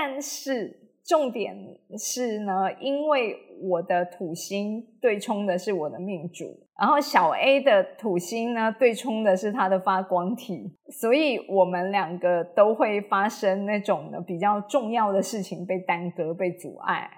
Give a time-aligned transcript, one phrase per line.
[0.00, 0.84] 但是。
[1.08, 1.56] 重点
[1.96, 6.44] 是呢，因为我的土星对冲的是我的命主，
[6.78, 17.08] 然后小 A 的土星呢对冲的是他的发光体，所以我们两个都会发生那种呢比较重要的事情被耽搁、被阻碍。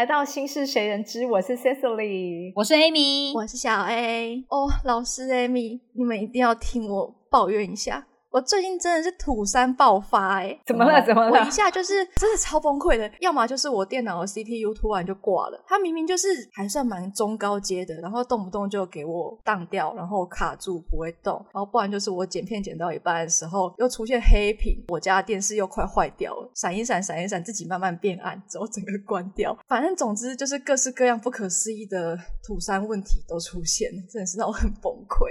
[0.00, 1.26] 来到心事谁人知？
[1.26, 4.42] 我是 Cecily，我是 Amy，我是小 A。
[4.48, 8.06] 哦，老师 Amy，你们一定要听我抱怨一下。
[8.30, 11.04] 我最近真的是土山爆发哎，怎么了？
[11.04, 11.32] 怎么了？
[11.32, 35.30] 我一下就是真的超崩溃的，要么就是我电脑的 CPU 突然就挂了，它明明就是还算蛮中高阶的，然后动不动就给我宕掉，然后卡住不会动，然后不然就是我剪片剪到一半的时候又出现黑屏，我家电视又快坏掉了，闪一闪闪一闪，自己慢慢变暗，之后整个关掉，反正总之就是各式各样不可思议的土山问题都出现，真的是让我很崩溃。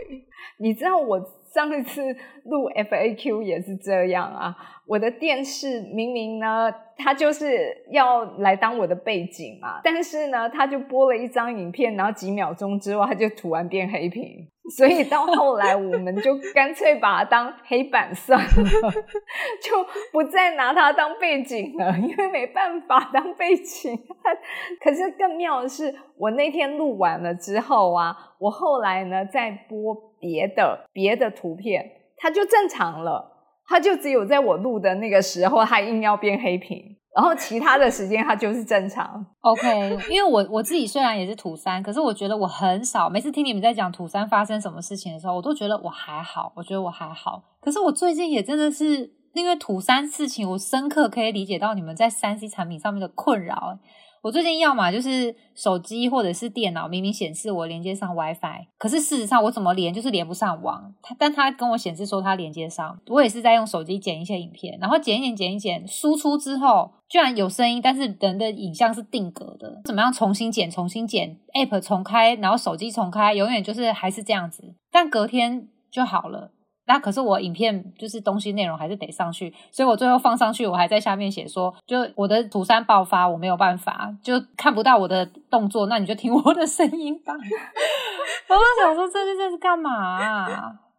[0.58, 1.39] 你知道我。
[1.54, 2.02] 上一次
[2.46, 14.48] 录 FAQ 也是这样啊，我的电视明明呢，它就是要来当我的背景嘛，但是呢，它就播了一张影片，然后几秒钟之后，它就突然变黑屏。
[14.70, 18.48] 所以到后来，我们就干脆把它当黑板算了，
[19.62, 23.98] 就不再拿它当背景了，因为没办法当背景。
[24.84, 33.32] 可是更妙的是，我那天录完了之后啊，我后来呢再播别的别的图片，它就正常了，
[33.68, 36.99] 它就只有在我录的那个时候，它硬要变黑屏。
[37.16, 39.98] 然后其他的时间它就是正常，OK。
[40.10, 47.42] 因为我我自己虽然也是土三，可是我觉得我很少每次听你们在讲土三发生什么事情的时候，我都觉得我还好，我觉得我还好。
[47.60, 53.80] 可是我最近也真的是因为土三事情，我深刻可以理解到你们在三 C 产品上面的困扰。
[54.22, 60.94] 我最近要么就是手机或者是电脑，明明显示我连接上 WiFi，可是事实上我怎么连就是连不上网。
[61.02, 76.52] 他但他跟我显示说他连接上，我也是在用手机剪一些影片，然后剪一剪剪一剪，输出之后居然有声音，但是人的影像是定格的，怎么样重新剪重新剪，App 重开，然后手机重开，永远就是还是这样子，但隔天就好了。
[76.90, 87.36] 那可是我影片就是东西内容还是得上去，所以我最后放上去，我还在下面写说，就我的土山爆发，我没有办法，就看不到我的动作，那你就听我的声音吧。
[88.50, 90.48] 我就想说，这是这是干嘛？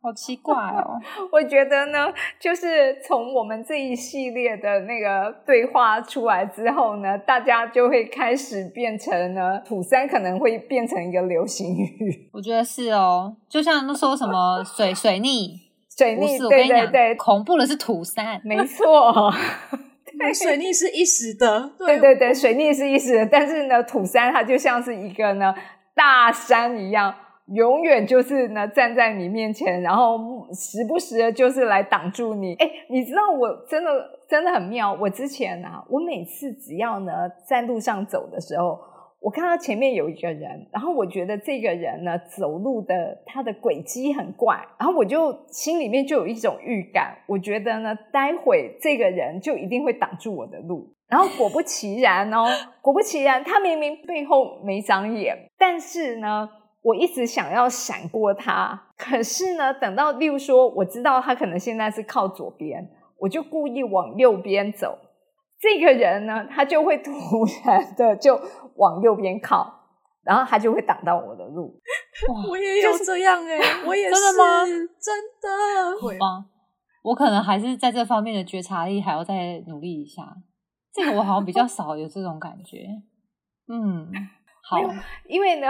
[0.03, 0.97] 好奇怪哦！
[1.31, 2.07] 我觉得呢，
[2.39, 12.31] 就是从我们这一系列的那个对话出来之后呢，大家就会开始变成呢，土山可能会变成一个流行语。
[12.33, 15.70] 我觉得是哦，就像那说什么水水逆。
[16.01, 19.31] 水逆，对对对，恐怖的是土山，没错。
[20.19, 25.55] 对，水逆是一时的，对对对，水逆是一时的，但是呢，土山它就像是一个呢
[25.95, 27.15] 大山一样，
[27.49, 30.19] 永远就是呢站在你面前，然后
[30.55, 32.55] 时不时的就是来挡住你。
[32.55, 33.91] 哎，你知道我真的
[34.29, 37.13] 真的很妙，我之前啊，我每次只要呢
[37.47, 38.79] 在路上走的时候。
[39.21, 52.47] 我看到前面有一个人，然后我觉得这个人呢走路的他的轨迹很怪，然后我就心里面就有一种预感，我觉得呢待会这个人就一定会挡住我的路，然后果不其然哦，
[52.81, 56.49] 果不其然，他明明背后没长眼，但是呢
[56.83, 62.89] 我一直想要闪过他，可是呢等到例如说我知道他可能现在是靠左边，
[63.19, 64.97] 我就故意往右边走。
[65.61, 67.13] 这个人呢，他就会突
[67.65, 68.41] 然的就
[68.77, 69.71] 往右边靠，
[70.25, 71.79] 然后他就会挡到我的路。
[72.49, 74.65] 我也有这样哎， 我也是真的吗？
[74.99, 76.47] 真的会吗？
[77.03, 80.23] 我可能还是在这方面的觉察力还要再努力一下。
[80.93, 82.87] 这个我好像比较少有这种感觉。
[83.69, 84.11] 嗯，
[84.63, 84.79] 好，
[85.29, 85.69] 因为呢，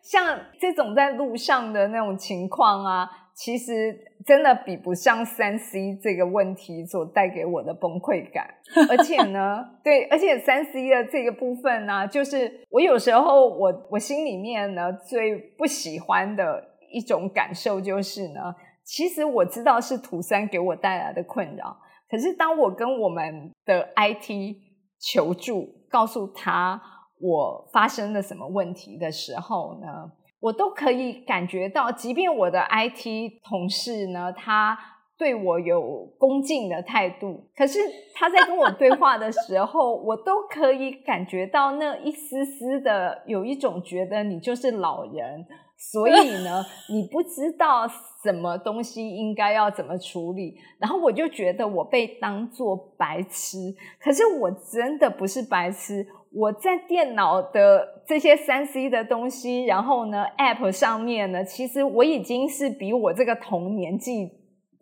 [0.00, 3.10] 像这种在路上的那种情况啊。
[3.34, 8.48] 其实真的比不上三 C 这个问题所带给我的崩溃感，
[8.88, 18.54] 而且呢， 对，而且三 C 的这个部分呢，就是我有时候我我心里面呢最不喜欢的一种感受就是呢，
[18.84, 21.76] 其实我知道是图三给我带来的困扰，
[22.08, 24.56] 可是当我跟我们的 IT
[25.00, 26.80] 求助，告诉他
[27.20, 30.12] 我发生了什么问题的时候呢？
[30.44, 34.78] 我都可以感觉到，即便我的 IT 同事呢，他
[35.16, 37.78] 对我有恭敬的态度，可是
[38.14, 45.46] 他在跟我对话的时候，我都可以感觉到那一丝丝的有一种觉得你就是老人，
[45.78, 46.62] 所以呢，
[46.92, 47.88] 你不知道
[48.22, 56.06] 什么东西应该要怎么处理，然后我就觉得我被当做白痴，可是我真的不是白痴。
[56.34, 64.30] 我在电脑的这些三 C 的东西，然后呢，App 上面呢，其实我已经是比我这个同年纪、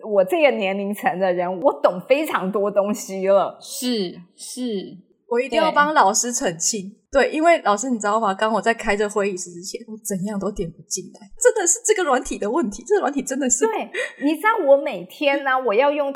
[0.03, 3.59] 我这个年龄层的人，我懂非常多东西了。
[3.61, 4.97] 是是，
[5.29, 6.97] 我一定要帮老师澄清。
[7.13, 8.33] 对，因为老师你知道吗？
[8.33, 12.83] 刚我在开这会议室之前，我怎样都点不进来，真的是这个软体的问题。
[12.87, 13.91] 这个软体真的是对，
[14.25, 16.11] 你知道我每天呢，我要用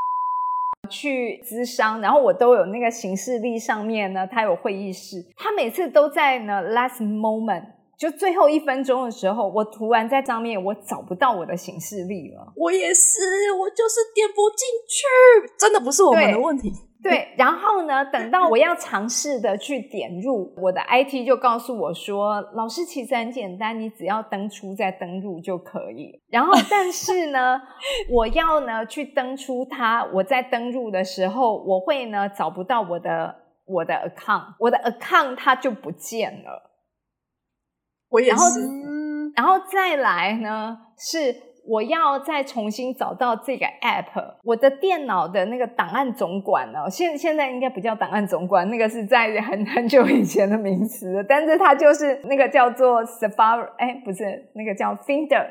[0.87, 7.65] 去咨商，然后我都有那个行事历上面呢，他有会议室，他每次都在呢 last moment，
[7.99, 12.53] 就最后一分钟的时候，我突然在上面我找不到我的行事历了。
[12.57, 13.21] 我也是，
[13.59, 16.73] 我就是点不进去，真的不是我们的对问题。
[17.03, 26.21] 对，然后呢，等到我要尝试的去点入，我的 IT 就告诉我说，老师其实很简单，你只要登出再登入就可以。
[26.29, 27.61] 然后， 但是呢，
[28.11, 36.73] 我要呢去登出它，我在登入的时候，我会呢找不到我的我的 account，我的 account 它就不见了。
[38.09, 38.45] 我也然后
[39.35, 41.35] 然后再来呢，是
[41.69, 55.47] 我要再重新找到这个 app，我的电脑的那个档案总管呢，现现在应该不叫档案总管，那个是在很很久以前的名词了，但是它就是那个叫做 Safari，哎，不是那个叫 Finder。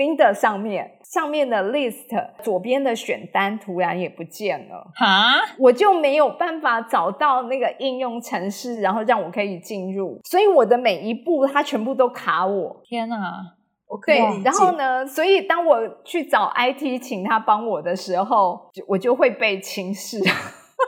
[0.00, 2.06] Finder 上面上面的 list
[2.42, 12.80] 左边的选单突然也不见了，哈，我就没有办法找到那个应用程式，然后让我可以进入，所以我的每一步它全部都卡我。
[12.82, 14.42] 天哪，对我可以理，解。
[14.44, 15.06] 然后呢？
[15.06, 20.18] 所以当我去找 IT 请他帮我的时候，就我就会被轻视。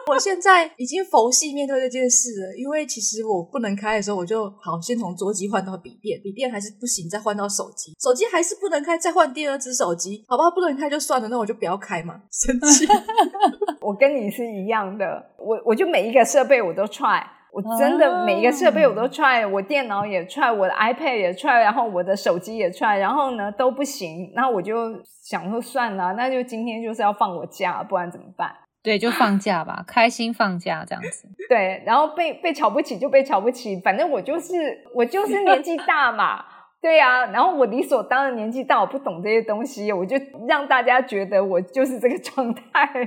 [0.09, 12.87] 我现在已经佛系面对这件事了，因为其实我不能开的时候，我就好先从桌机换到笔电，笔电还是不行，再换到手机，手机还是不能开，再换第二只手机，好吧，不能开就算了，那我就不要开嘛，生气。
[13.81, 17.23] 我跟你是一样的，我我就每一个设备我都 try，
[17.53, 24.75] 我真的每一个设备我都 try，我电脑也 try，我的 iPad 也 try，然后我的手机也 try，然后呢都不行，那我就
[25.23, 28.53] 想说算了，那就今天就是要放我假，不然怎么办？
[28.83, 31.29] 对，就放假吧，开心放假这样子。
[31.49, 34.55] 对，然后被被瞧不起就被瞧不起，反正我就是
[34.95, 36.45] 我就是年纪大嘛，
[36.81, 40.17] 对呀、然后我理所当然年纪大，我不懂这些东西，我就
[40.49, 42.61] 让大家觉得我就是这个状态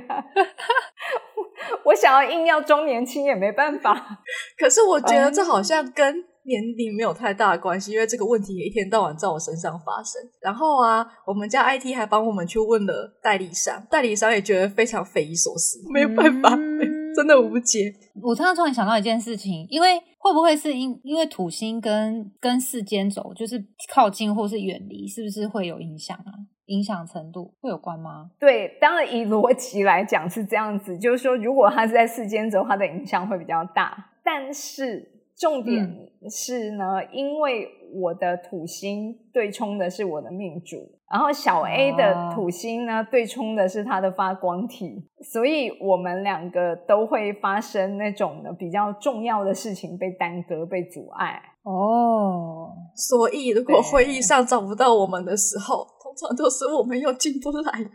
[0.08, 0.24] 啊。
[1.84, 4.20] 我想要硬要装年轻也没办法，
[4.58, 10.22] 可是我觉得这好像跟年龄没有太大的关系，因为这个问题也一天到晚在我身上发生。
[10.42, 17.94] 然后啊，我们家 IT 还帮我们去问了代理商，代理商也觉得非常匪夷所思，没有办法，嗯 真的无解。
[18.22, 23.64] 我突然突然想到一件事情，因为会不会是因因为土星跟跟世间走，就是
[23.94, 26.32] 靠近或是远离，是不是会有影响啊？
[26.66, 28.32] 影响程度会有关吗？
[28.40, 40.78] 对，当然以逻辑来讲是这样子，就是说如果它是在世间走，它的影响会比较大，但是重点是呢，因为我的土星对冲的是我的命主，
[41.12, 51.42] 然后小 A 的哦土星呢、对冲的是他的发光体，所以我们两个都会发生那种的比较重要的事情被耽搁、被阻碍。
[51.64, 57.90] 哦，所以，如果会议上找不到我们的时候，通常都是我们又进不来的。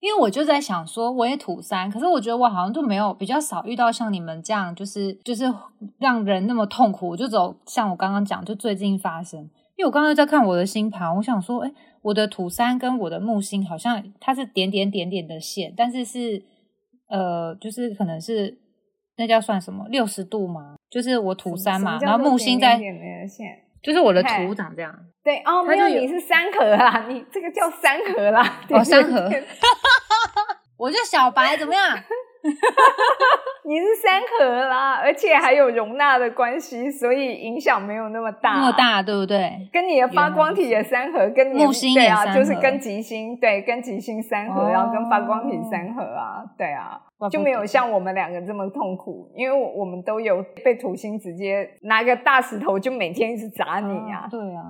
[0.00, 5.44] 因为我就在想说，我也土三，可是我觉得我好像就没有比较少遇到像你们这样，就是就是
[5.98, 7.10] 让人那么痛苦。
[7.10, 9.40] 我就走像我刚刚讲，就最近发生。
[9.76, 11.72] 因为我刚刚在看我的星盘，我想说，哎，
[12.02, 16.42] 我的土三跟我的木星好像它是点点点点的线，但是是
[17.08, 18.58] 呃，就是可能是
[19.16, 20.76] 那叫算什么六十度嘛？
[20.90, 23.46] 就是我土三嘛，然后木星在，点点的线。
[23.82, 24.94] 就是我的图长这样。
[25.22, 28.60] 对哦，没有，你是三盒啦，你这个叫三盒啦。
[28.70, 29.30] 哦三盒
[30.76, 31.98] 我就小白怎么样？
[33.64, 38.54] 你是三合啦，而且还有容纳的关系，所以影响没有那么大。
[38.54, 39.68] 那么，大，对不对？
[39.72, 54.26] 跟你的发光体也三合，跟你的木星对啊，也三合就是跟吉星对，跟吉星三合，哦然后跟发光体三合啊，对啊，就没有像我们两个这么痛苦，因为我我们都有被土星直接拿个大石头就每天一直砸你啊。
[54.30, 54.62] 对啊。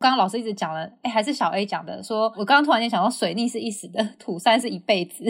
[0.00, 5.22] 刚刚老师一直讲了，哎，还是小 A 讲的，说我刚刚突然间想到，水逆是一时的，土三是一辈子。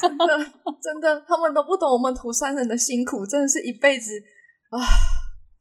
[0.00, 0.26] 真的，
[0.82, 4.12] 真的，他们都不懂我们涂山人的辛苦，真的是一辈子
[4.70, 4.78] 啊！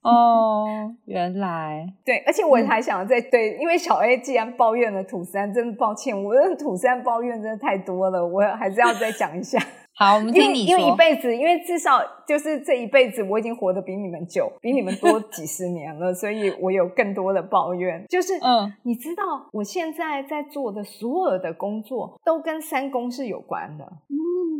[0.01, 0.65] 哦，
[1.05, 9.59] 原来 对，而且我还想再对，因为小 A 既然抱怨了土三，真的抱歉，我的土三抱怨真的太多了，我还是要再讲一下。
[9.99, 10.95] 好，我们听你因为一说。
[10.95, 18.05] 辈子，因为至少就是这一辈子，我已经活得比你们久，比你们多 几十年了，所以我有更多的抱怨。
[18.07, 23.83] 就是，嗯，你知道我现在在做的所有的工作都跟三公是有关的。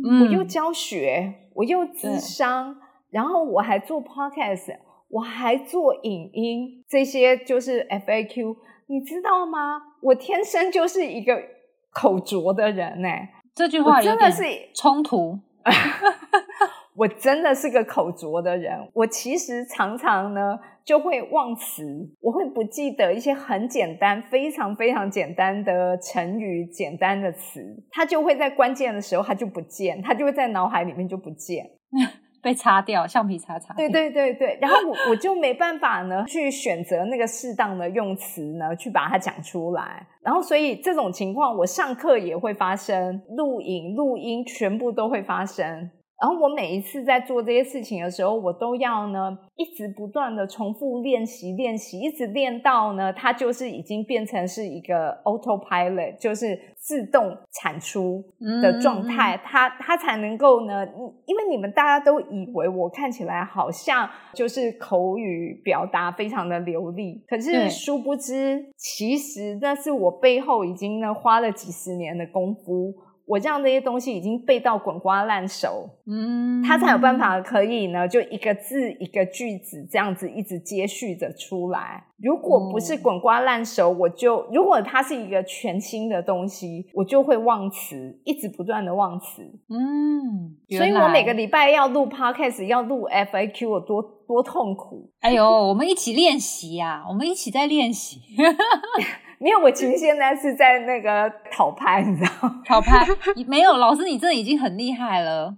[0.04, 2.76] 嗯，我又嗯教学，我又智商，
[3.08, 4.76] 然后我还做 podcast。
[5.10, 9.82] 我还做影音，这些就是 FAQ，你知道吗？
[10.00, 11.36] 我天生就是一个
[11.92, 13.08] 口拙的人呢、
[13.54, 14.42] 这句话真的是
[14.74, 15.38] 冲突。
[16.96, 21.82] 我真的是个口拙的人，我其实常常呢就会忘词，
[22.20, 31.64] 我会不记得一些很简单、非常非常简单的成语、简单的词，它就会在关键的时候它就不见，它就会在脑海里面就不见。
[32.42, 33.74] 被擦掉，橡皮擦擦。
[33.74, 45.90] 对对对对，然后我我就没办法呢去选择那个适当的用词呢去把它讲出来，然后所以这种情况我上课也会发生，录影、录音全部都会发生。
[46.20, 58.22] 然后我每一次在做这些事情的时候，我都要呢一直不断的重复练习练习，一直练到呢它就是已经变成是一个 autopilot，就是自动产出
[58.62, 60.86] 的状态，它它才能够呢，
[61.24, 72.92] 因为你们大家都以为我看起来好像就是口语表达非常的流利，可是殊不知，其实那是我背后已经呢花了几十年的功夫。
[73.30, 82.04] 我让这些东西已经背到滚瓜烂熟，嗯，他才有办法可以呢，就一个字一个句子这样子一直接续着出来。
[82.18, 89.42] 如果不是滚瓜烂熟，我就如果它是一个全新的东西，我就会忘词，一直不断的忘词。
[89.68, 95.08] 嗯，所以我每个礼拜要录 podcast，要录 FAQ，我多多痛苦。
[95.20, 98.20] 哎呦，我们一起练习呀，我们一起在练习。
[99.40, 102.60] 没有，我其实现在是在那个讨拍，你知道吗？
[102.68, 103.06] 讨拍
[103.46, 105.56] 没有，老师你真的已经很厉害了。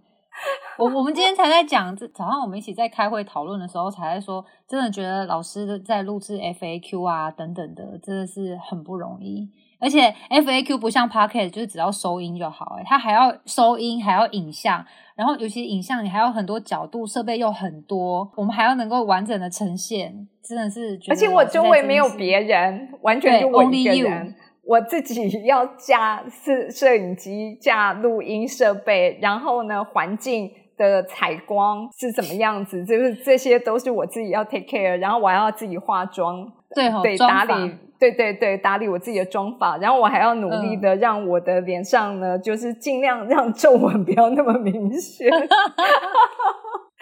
[0.79, 9.51] 我我们今天才在讲，这早上我们一起在开会讨论的时候，才在说，真的觉得老师在录制 FAQ 啊等等的，真的是很不容易。
[9.83, 14.85] 而且 FAQ 不像 Pocket，就是只要收音就好，哎，它还要收音，还要影像，
[15.17, 20.99] 然后尤其影像你还有很多角度，设备又很多，我们还要能够完整的呈现，真的是。
[21.09, 24.35] 而且我周围没有别人，完全就我一个人。
[24.65, 36.47] 我自己 要架摄摄影机、架录音设备，然后呢，环境的采光是怎么样子，就是这些都是我自己要 take care，然后我还要自己化妆，
[36.77, 37.75] 对吼对，打理，
[38.11, 45.31] 对对对，打理我自己的妆发，然后我还要努力的让我的脸上呢，就是尽量让皱纹不要那么明显。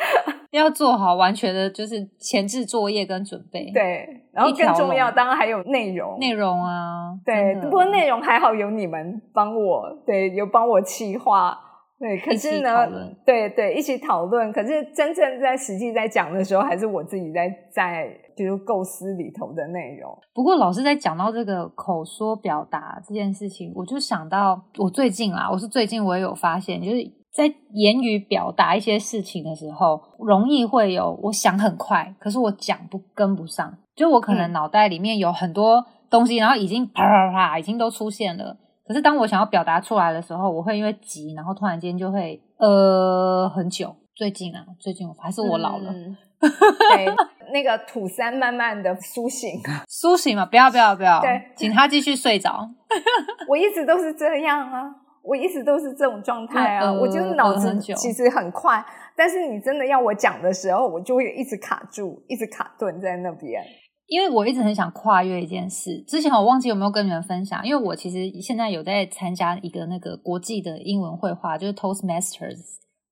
[0.50, 11.56] 要做好完全的就是前置作业跟准备。，对，然后更重要，龙当然还有内容，内容啊，对，不过内容还好有你们帮我，对，有帮我企划，
[12.00, 12.88] 对，可是呢
[13.26, 14.50] 对对，一起讨论。
[14.54, 20.10] 可是真正在实际在讲的时候，还是我自己在在就是构思里头的内容。
[20.32, 26.96] 不过老师在讲到这个口说表达这件事情，我就想到我最近啊，我是最近我也有发现，就是
[27.30, 38.56] 在言语表达一些事情的时候，容易会有我想很快，可是我讲不跟不上，就我可能嗯脑袋里面有很多东西，然后已经啪啪啪已经都出现了。
[38.90, 43.94] 可是当我想要表达出来的时候，我会因为急，然后突然间就会呃很久。
[44.16, 47.06] 最近啊，最近我还是我老了， 嗯对，
[47.52, 49.60] 那个土三慢慢的苏醒。
[49.86, 52.68] 苏醒嘛，不要不要不要对，请他继续睡着。
[53.48, 54.92] 我一直都是这样啊，
[55.22, 56.86] 我一直都是这种状态啊。
[56.86, 58.84] 呃我就是脑子其实很快，
[59.16, 63.62] 但是你真的要我讲的时候，我就会一直卡住，一直卡顿在那边。
[64.10, 72.58] 因为我一直很想跨越一件事，之前我忘记有没有跟你们分享，因为我其实现在有在参加一个那个国际的英文绘画，就是 Toastmasters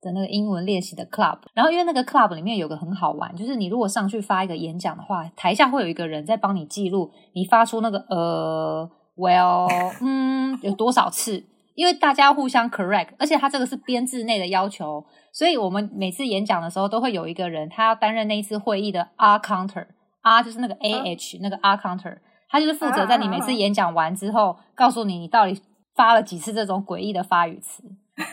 [0.01, 1.39] 的那个英文练习的 club。
[1.55, 9.69] 然后因为那个 club 里面有个很好玩，就是你如果上去发一个演讲的话，台下会有一个人在帮你记录你发出那个呃 well
[10.03, 11.45] 嗯有多少次，
[11.77, 19.87] 因为大家互相 correct，而且他这个是编制内的要求，所以我们每次演讲的时候都会有一个人，他要担任那一次会议的 R counter。
[20.29, 22.19] R 就是那个 A H、那个 R counter，
[22.51, 25.61] 他就是负责在你每次演讲完之后，告诉你你到底
[25.95, 27.83] 发了几次这种诡异的发语词。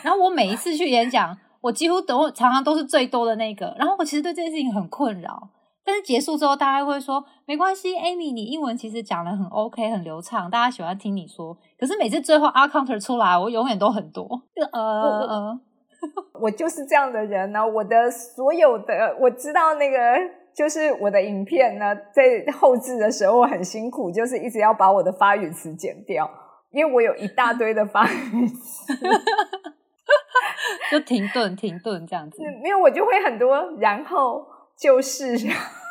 [0.03, 3.75] 然后我每一次去演讲，我几乎都常常都是最多的那个。
[3.77, 5.49] 然后我其实对这件事情很困扰，
[5.83, 11.55] 但是结束之后，大家会说没关系，Amy，你英文其实讲的很 OK，很流畅，大家喜欢听你说。
[11.79, 15.59] 可是每次最后 R counter 出来，我永远都很多，就呃呃，
[16.41, 19.97] 我就是这样的人呢、我的所有的我知道那个
[20.57, 26.29] 就是我的影片呢，在后置的时候很辛苦，就是一直要把我的发语词剪掉，
[26.71, 28.93] 因为我有一大堆的发语词，
[30.89, 32.41] 就停顿停顿这样子。
[32.63, 34.45] 没有我就会很多，然后
[34.77, 35.35] 就是。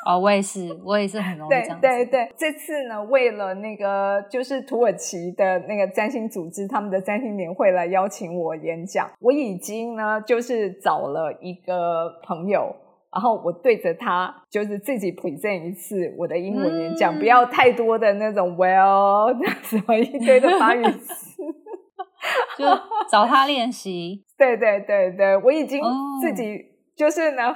[0.07, 1.81] 哦，我也是，我也是很容易这对样子。
[1.81, 12.77] 对对，这次呢，为了那个就是土耳其的那个占星组织他们的占星年会来邀请我演讲，我已经呢就是找了一个朋友，
[13.15, 21.43] 然后我对着他就是自己 present 一次我的英文演讲，嗯不要太多的那种 well 什么一堆的发语词。
[22.57, 22.65] 就
[23.11, 24.25] 找他练习。
[24.39, 25.91] 对对对对，我已经哦
[26.23, 26.59] 自己
[26.97, 27.55] 就是呢，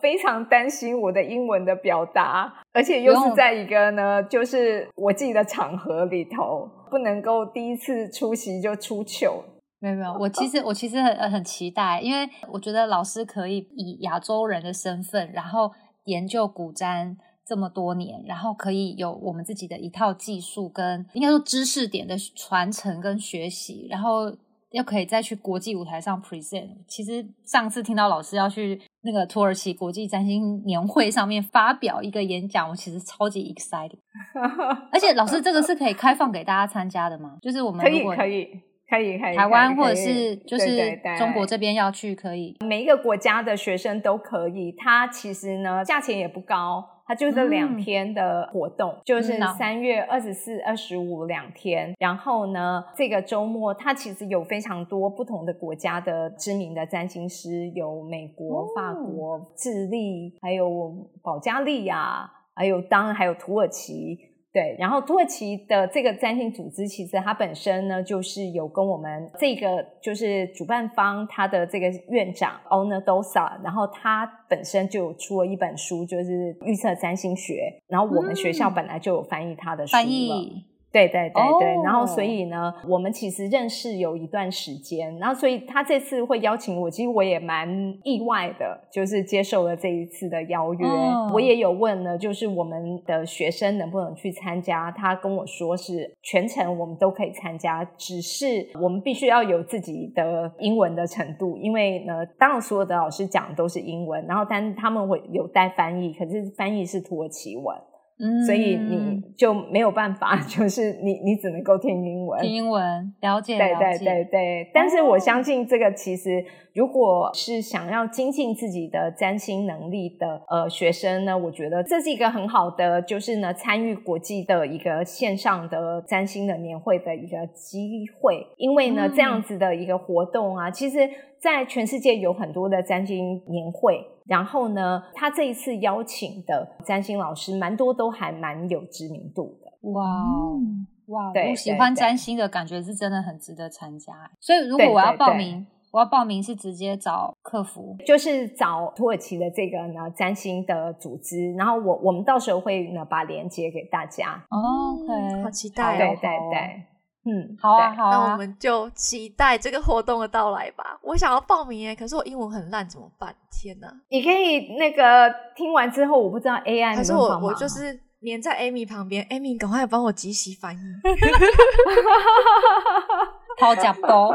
[0.00, 9.44] 非常担心我的英文的表达，而且又是在一个呢，就是我自己的场合里头，不能够第一次出席就出糗。
[9.80, 15.70] 没有没有，我其实我其实很呃很期待，因为我觉得老师可以以亚洲人的身份，然后
[16.04, 17.16] 研究古瞻
[17.46, 24.36] 这么多年，然后可以有我们自己的一套技术跟应该说知识点的传承跟学习，然后
[24.72, 26.68] 又可以再去国际舞台上 present。
[26.86, 33.98] 其实上次听到老师要去那个土耳其国际占星年会上面发表一个演讲，我其实超级 excited。
[34.92, 37.38] 而且老师这个是可以开放给大家参加的吗？
[37.40, 44.72] 就是我们可以如果可以可以可以，台湾或者是就是中国这边要去可以，每一个国家的学生都可以。
[44.72, 51.94] 它其实呢，价钱也不高，它就是两嗯天的活动，就是三月二十四、二十五两天。
[51.98, 64.18] 然后呢，这个周末它其实有非常多不同的国家的知名的占星师，有美国、哦法国、智利，还有保加利亚，还有当然还有土耳其。
[64.58, 80.10] 对，然后土耳其的这个占星组织，其实它本身呢，就是有跟我们这个就是主办方他的这个院长 Ona Dosa，然后他本身就有出了一本书，就是预测占星学，然后我们学校嗯本来就有翻译他的书翻了。
[80.10, 87.68] 译对对对对，哦然后所以呢，我们其实认识有一段时间，然后所以他这次会邀请我，其实我也蛮
[88.04, 90.86] 意外的，就是接受了这一次的邀约。
[90.86, 107.76] 哦我也有问呢，就是我们的学生能不能去参加，他跟我说是全程我们都可以参加，只是我们必须要有自己的英文的程度，因为呢，当然所有的老师讲的都是英文，然后但他们会有带翻译，可是翻译是土耳其文。
[108.20, 112.40] 嗯，所以你就没有办法， 就是你你只能够听英文。
[112.40, 112.82] 听英文
[113.20, 116.44] 了解，对对对对，但是我相信这个其实，
[116.74, 134.04] 如果是想要精进自己的占星能力的呃学生呢，我觉得这是一个很好的，就是呢参与国际的一个线上的占星的年会的一个机会，因为呢、嗯这样子的一个活动啊，其实在全世界有很多的占星年会。
[134.28, 139.90] 然后呢，他这一次邀请的占星老师，蛮多都还蛮有知名度的。
[139.90, 144.12] 哇哦嗯哇，对我喜欢占星的感觉是真的很值得参加。
[144.38, 147.96] 所以如果我要对对报名，我要报名是直接找客服。
[148.06, 154.44] 就是找土耳其的这个呢占星的组织，然后我我们到时候会呢把链接给大家。
[154.50, 154.98] 哦
[155.42, 156.82] 好期待对对，
[157.28, 160.98] 嗯，好啊好啊那我，们就期待这个活动的到来吧。
[161.02, 163.34] 我想要报名耶，可是我英文很烂，怎么办？
[163.50, 163.92] 天哪！
[164.08, 170.78] 你可以那个听完之后，我不知道 AI 可是我我就是黏在 Amy 旁边，Amy 赶快帮我即席翻译。
[173.58, 174.30] 掏假包。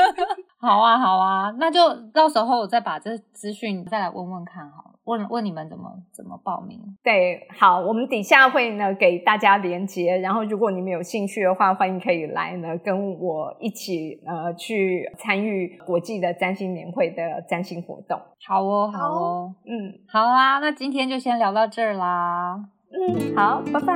[0.60, 6.80] 好啊好啊，那就到时候我再把这资讯再来问问看好了，问问你们怎么怎么报名。
[7.02, 18.18] 对，好，我们底下会呢给大家连接，然后如果你们有兴趣的话，欢迎可以来呢跟我一起呃去参与国际的占星年会的占星活动。
[18.46, 22.58] 好哦好哦，嗯好啊，那今天就先聊到这儿啦。
[22.90, 23.92] 嗯，好，拜拜。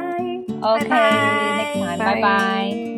[0.61, 2.98] OK，next time，拜拜拜。